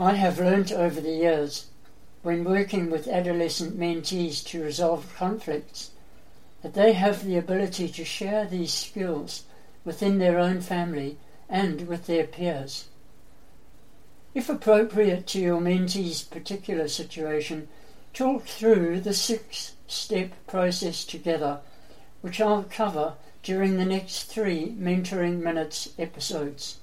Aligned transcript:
I 0.00 0.14
have 0.14 0.38
learnt 0.38 0.70
over 0.70 1.00
the 1.00 1.10
years, 1.10 1.66
when 2.22 2.44
working 2.44 2.88
with 2.88 3.08
adolescent 3.08 3.76
mentees 3.76 4.46
to 4.46 4.62
resolve 4.62 5.12
conflicts, 5.16 5.90
that 6.62 6.74
they 6.74 6.92
have 6.92 7.24
the 7.24 7.36
ability 7.36 7.88
to 7.88 8.04
share 8.04 8.44
these 8.44 8.72
skills 8.72 9.42
within 9.84 10.18
their 10.18 10.38
own 10.38 10.60
family 10.60 11.18
and 11.48 11.88
with 11.88 12.06
their 12.06 12.28
peers. 12.28 12.84
If 14.34 14.48
appropriate 14.48 15.26
to 15.28 15.40
your 15.40 15.60
mentee's 15.60 16.22
particular 16.22 16.86
situation, 16.86 17.66
talk 18.14 18.44
through 18.44 19.00
the 19.00 19.14
six 19.14 19.72
step 19.88 20.30
process 20.46 21.04
together, 21.04 21.58
which 22.20 22.40
I'll 22.40 22.62
cover 22.62 23.14
during 23.42 23.76
the 23.76 23.84
next 23.84 24.24
three 24.24 24.76
Mentoring 24.78 25.42
Minutes 25.42 25.88
episodes. 25.98 26.78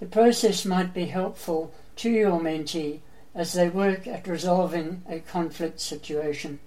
The 0.00 0.06
process 0.06 0.64
might 0.64 0.92
be 0.92 1.06
helpful 1.06 1.72
to 1.96 2.10
your 2.10 2.40
mentee 2.40 3.00
as 3.34 3.52
they 3.52 3.68
work 3.68 4.06
at 4.06 4.26
resolving 4.26 5.02
a 5.08 5.20
conflict 5.20 5.80
situation. 5.80 6.58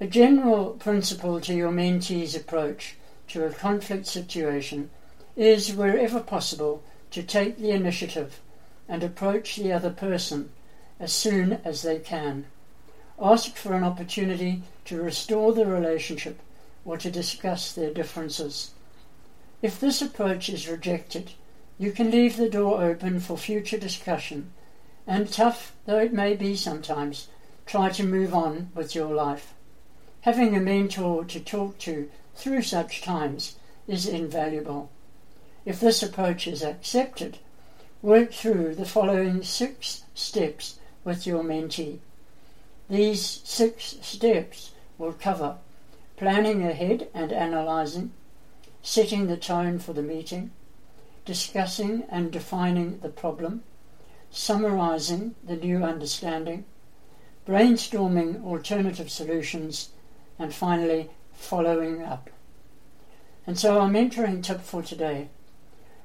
A 0.00 0.06
general 0.06 0.70
principle 0.72 1.40
to 1.40 1.54
your 1.54 1.70
mentee's 1.70 2.34
approach 2.34 2.96
to 3.28 3.44
a 3.44 3.50
conflict 3.50 4.06
situation 4.06 4.90
is, 5.36 5.72
wherever 5.72 6.20
possible, 6.20 6.82
to 7.10 7.22
take 7.22 7.58
the 7.58 7.70
initiative 7.70 8.40
and 8.88 9.02
approach 9.02 9.56
the 9.56 9.72
other 9.72 9.90
person 9.90 10.50
as 11.00 11.12
soon 11.12 11.54
as 11.64 11.82
they 11.82 11.98
can. 11.98 12.46
Ask 13.20 13.56
for 13.56 13.74
an 13.74 13.84
opportunity 13.84 14.62
to 14.84 15.02
restore 15.02 15.52
the 15.52 15.66
relationship 15.66 16.40
or 16.84 16.96
to 16.98 17.10
discuss 17.10 17.72
their 17.72 17.92
differences. 17.92 18.72
If 19.62 19.80
this 19.80 20.02
approach 20.02 20.48
is 20.48 20.68
rejected, 20.68 21.32
you 21.78 21.90
can 21.92 22.10
leave 22.10 22.36
the 22.36 22.48
door 22.48 22.82
open 22.82 23.20
for 23.20 23.36
future 23.36 23.78
discussion 23.78 24.52
and, 25.06 25.30
tough 25.32 25.74
though 25.86 25.98
it 25.98 26.12
may 26.12 26.34
be 26.34 26.56
sometimes, 26.56 27.28
try 27.66 27.90
to 27.90 28.04
move 28.04 28.34
on 28.34 28.70
with 28.74 28.94
your 28.94 29.12
life. 29.12 29.52
Having 30.22 30.56
a 30.56 30.60
mentor 30.60 31.24
to 31.24 31.40
talk 31.40 31.78
to 31.78 32.08
through 32.34 32.62
such 32.62 33.02
times 33.02 33.56
is 33.86 34.06
invaluable. 34.06 34.90
If 35.66 35.80
this 35.80 36.02
approach 36.02 36.46
is 36.46 36.62
accepted, 36.62 37.38
work 38.02 38.32
through 38.32 38.74
the 38.74 38.86
following 38.86 39.42
six 39.42 40.04
steps 40.14 40.78
with 41.04 41.26
your 41.26 41.42
mentee. 41.42 41.98
These 42.88 43.40
six 43.44 43.96
steps 44.00 44.72
will 44.98 45.12
cover 45.12 45.58
planning 46.16 46.64
ahead 46.64 47.08
and 47.12 47.32
analysing, 47.32 48.12
setting 48.82 49.26
the 49.26 49.36
tone 49.36 49.78
for 49.78 49.92
the 49.92 50.02
meeting, 50.02 50.50
discussing 51.24 52.04
and 52.10 52.30
defining 52.30 52.98
the 53.00 53.08
problem, 53.08 53.62
summarising 54.30 55.34
the 55.42 55.56
new 55.56 55.82
understanding, 55.82 56.64
brainstorming 57.46 58.44
alternative 58.44 59.10
solutions, 59.10 59.90
and 60.38 60.54
finally 60.54 61.10
following 61.32 62.02
up. 62.02 62.30
And 63.46 63.58
so, 63.58 63.80
our 63.80 63.88
mentoring 63.88 64.42
tip 64.42 64.60
for 64.60 64.82
today 64.82 65.28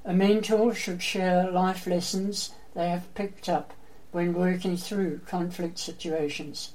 a 0.06 0.14
mentor 0.14 0.74
should 0.74 1.04
share 1.04 1.52
life 1.52 1.86
lessons 1.86 2.52
they 2.74 2.90
have 2.90 3.14
picked 3.16 3.50
up 3.50 3.74
when 4.12 4.34
working 4.34 4.78
through 4.78 5.20
conflict 5.20 5.78
situations. 5.78 6.74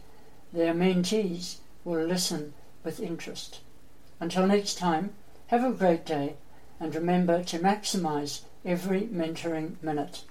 Their 0.53 0.75
mentees 0.75 1.57
will 1.85 2.05
listen 2.05 2.55
with 2.85 3.01
interest. 3.01 3.61
Until 4.21 4.47
next 4.47 4.77
time, 4.77 5.15
have 5.49 5.65
a 5.65 5.73
great 5.73 6.05
day 6.05 6.37
and 6.81 6.95
remember 6.95 7.43
to 7.45 7.59
maximize 7.59 8.43
every 8.65 9.03
mentoring 9.03 9.83
minute. 9.83 10.23